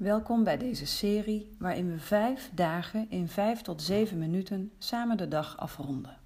[0.00, 5.28] Welkom bij deze serie waarin we vijf dagen in vijf tot zeven minuten samen de
[5.28, 6.18] dag afronden.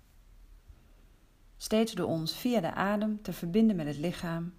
[1.56, 4.52] Steeds door ons via de adem te verbinden met het lichaam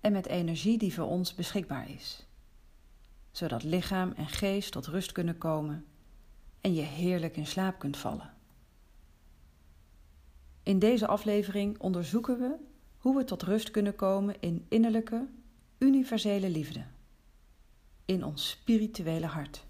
[0.00, 2.26] en met energie die voor ons beschikbaar is,
[3.30, 5.84] zodat lichaam en geest tot rust kunnen komen
[6.60, 8.34] en je heerlijk in slaap kunt vallen.
[10.62, 12.54] In deze aflevering onderzoeken we
[12.98, 15.26] hoe we tot rust kunnen komen in innerlijke,
[15.78, 16.84] universele liefde
[18.10, 19.66] in ons spirituele hart.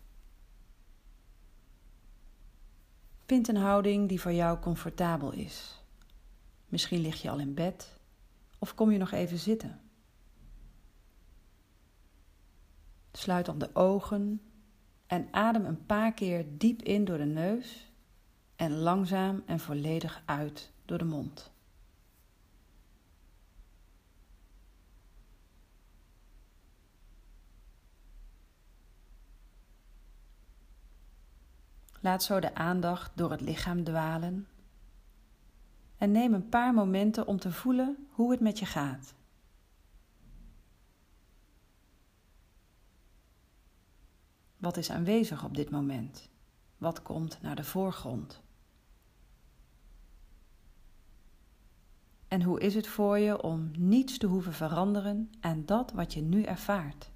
[3.26, 5.82] Vind een houding die voor jou comfortabel is.
[6.68, 7.98] Misschien lig je al in bed
[8.58, 9.80] of kom je nog even zitten.
[13.12, 14.41] Sluit dan de ogen
[15.06, 17.92] en adem een paar keer diep in door de neus
[18.56, 21.52] en langzaam en volledig uit door de mond.
[32.01, 34.48] Laat zo de aandacht door het lichaam dwalen.
[35.97, 39.15] En neem een paar momenten om te voelen hoe het met je gaat.
[44.56, 46.28] Wat is aanwezig op dit moment?
[46.78, 48.41] Wat komt naar de voorgrond?
[52.28, 56.21] En hoe is het voor je om niets te hoeven veranderen aan dat wat je
[56.21, 57.11] nu ervaart?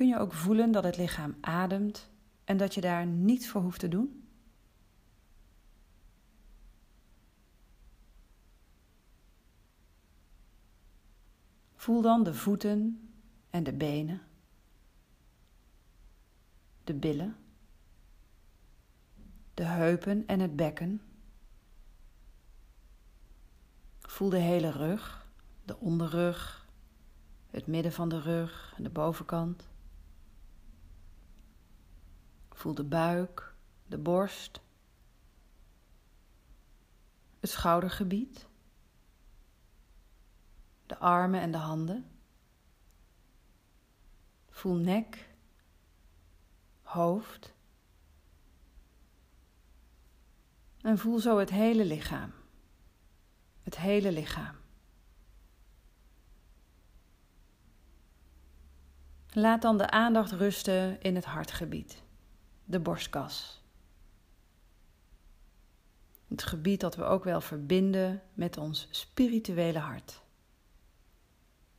[0.00, 2.10] Kun je ook voelen dat het lichaam ademt
[2.44, 4.28] en dat je daar niets voor hoeft te doen?
[11.74, 13.10] Voel dan de voeten
[13.50, 14.20] en de benen,
[16.84, 17.36] de billen,
[19.54, 21.02] de heupen en het bekken.
[24.00, 25.26] Voel de hele rug,
[25.64, 26.68] de onderrug,
[27.50, 29.69] het midden van de rug en de bovenkant.
[32.60, 33.54] Voel de buik,
[33.86, 34.60] de borst,
[37.38, 38.46] het schoudergebied,
[40.86, 42.10] de armen en de handen.
[44.50, 45.28] Voel nek,
[46.82, 47.54] hoofd.
[50.80, 52.32] En voel zo het hele lichaam.
[53.62, 54.56] Het hele lichaam.
[59.30, 62.08] Laat dan de aandacht rusten in het hartgebied
[62.70, 63.62] de borstkas.
[66.28, 70.22] Het gebied dat we ook wel verbinden met ons spirituele hart.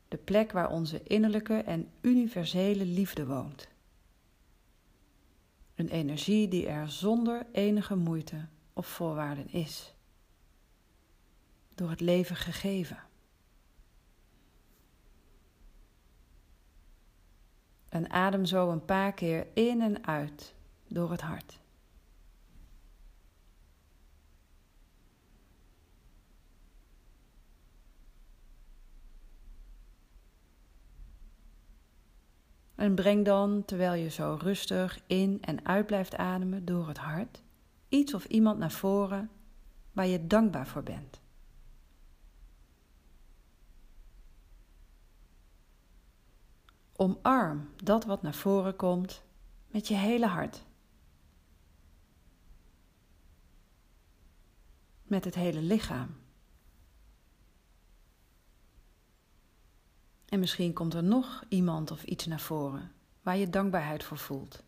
[0.07, 3.67] De plek waar onze innerlijke en universele liefde woont.
[5.75, 9.93] Een energie die er zonder enige moeite of voorwaarden is.
[11.75, 13.03] Door het leven gegeven.
[17.89, 20.53] En adem zo een paar keer in en uit
[20.93, 21.59] door het hart.
[32.75, 37.43] En breng dan, terwijl je zo rustig in en uit blijft ademen door het hart,
[37.89, 39.29] iets of iemand naar voren
[39.91, 41.21] waar je dankbaar voor bent.
[46.95, 49.23] Omarm dat wat naar voren komt
[49.67, 50.63] met je hele hart.
[55.11, 56.15] Met het hele lichaam.
[60.25, 64.63] En misschien komt er nog iemand of iets naar voren waar je dankbaarheid voor voelt.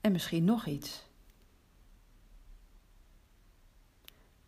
[0.00, 1.06] En misschien nog iets.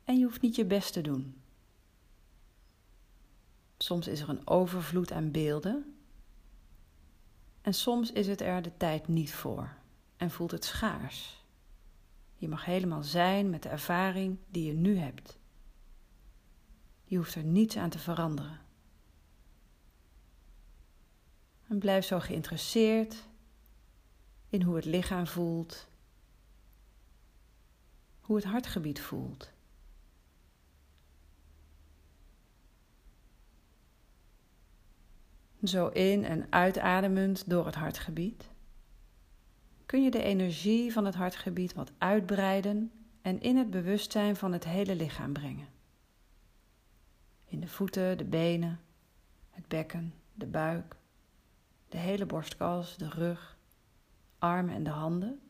[0.05, 1.43] En je hoeft niet je best te doen.
[3.79, 5.97] Soms is er een overvloed aan beelden.
[7.61, 9.81] En soms is het er de tijd niet voor
[10.23, 11.45] en voelt het schaars.
[12.35, 15.39] Je mag helemaal zijn met de ervaring die je nu hebt.
[17.05, 18.61] Je hoeft er niets aan te veranderen.
[21.69, 23.29] En blijf zo geïnteresseerd
[24.49, 25.89] in hoe het lichaam voelt,
[28.21, 29.53] hoe het hartgebied voelt.
[35.65, 38.52] Zo in- en uitademend door het hartgebied
[39.93, 42.93] kun je de energie van het hartgebied wat uitbreiden
[43.23, 45.69] en in het bewustzijn van het hele lichaam brengen.
[47.45, 48.81] In de voeten, de benen,
[49.51, 50.97] het bekken, de buik,
[51.89, 53.57] de hele borstkas, de rug,
[54.39, 55.41] armen en de handen.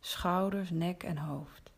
[0.00, 1.70] schouders, nek en hoofd.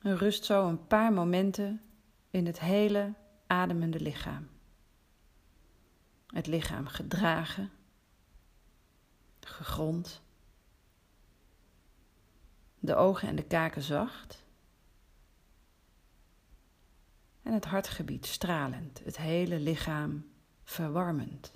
[0.00, 1.82] Rust zo een paar momenten
[2.30, 3.14] in het hele
[3.50, 4.48] ademende lichaam.
[6.26, 7.70] Het lichaam gedragen,
[9.40, 10.22] gegrond,
[12.78, 14.44] de ogen en de kaken zacht
[17.42, 20.30] en het hartgebied stralend, het hele lichaam
[20.64, 21.52] verwarmend.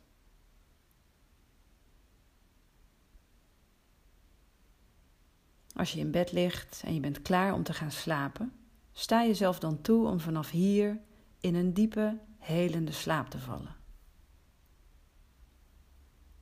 [5.75, 8.53] Als je in bed ligt en je bent klaar om te gaan slapen,
[8.93, 11.01] sta jezelf dan toe om vanaf hier
[11.45, 13.77] in een diepe, helende slaap te vallen.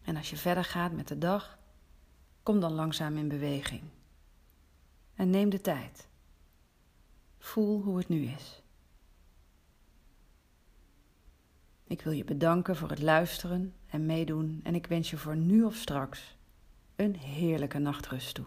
[0.03, 1.59] En als je verder gaat met de dag,
[2.43, 3.83] kom dan langzaam in beweging.
[5.15, 6.09] En neem de tijd.
[7.39, 8.63] Voel hoe het nu is.
[11.85, 15.63] Ik wil je bedanken voor het luisteren en meedoen en ik wens je voor nu
[15.63, 16.37] of straks
[16.97, 18.47] een heerlijke nachtrust toe.